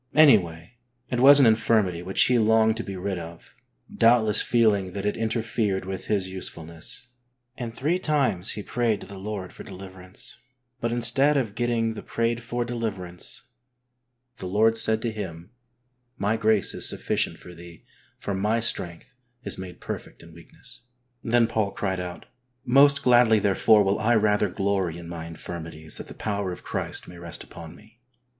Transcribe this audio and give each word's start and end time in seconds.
Anyway, 0.15 0.73
it 1.11 1.19
was 1.19 1.39
an 1.39 1.45
infirmity 1.45 2.01
which 2.01 2.23
he 2.23 2.39
longed 2.39 2.75
to 2.75 2.83
be 2.83 2.95
rid 2.95 3.19
of, 3.19 3.53
doubt 3.95 4.23
less 4.25 4.41
feeling 4.41 4.93
that 4.93 5.05
it 5.05 5.15
interfered 5.15 5.85
with 5.85 6.07
his 6.07 6.27
usefulness, 6.27 7.09
and 7.55 7.75
three 7.77 7.99
times 7.99 8.53
he 8.53 8.63
prayed 8.63 8.99
to 9.01 9.05
the 9.05 9.19
Lord 9.19 9.53
for 9.53 9.61
deliverance, 9.63 10.37
but 10.79 10.91
instead 10.91 11.37
of 11.37 11.53
getting 11.53 11.93
the 11.93 12.01
prayed 12.01 12.41
for 12.41 12.65
deliverance, 12.65 13.43
the 14.37 14.47
Lord 14.47 14.75
said 14.75 15.03
to 15.03 15.11
him, 15.11 15.51
"My 16.17 16.35
grace 16.35 16.73
is 16.73 16.89
sufficient 16.89 17.37
for 17.37 17.53
thee 17.53 17.85
for 18.17 18.33
My 18.33 18.59
strength 18.59 19.13
is 19.43 19.59
made 19.59 19.79
perfect 19.79 20.23
in 20.23 20.33
weakness.*' 20.33 20.79
Then 21.23 21.45
Paul 21.45 21.73
cried 21.73 21.99
out, 21.99 22.25
"Most 22.65 23.03
gladly, 23.03 23.37
therefore, 23.37 23.83
will 23.83 23.99
I 23.99 24.15
rather 24.15 24.49
glory 24.49 24.97
in 24.97 25.07
my 25.07 25.27
infirmities 25.27 25.97
that 25.97 26.07
the 26.07 26.15
power 26.15 26.51
of 26.51 26.63
Christ 26.63 27.07
may 27.07 27.19
rest 27.19 27.43
upon 27.43 27.75
me. 27.75 27.99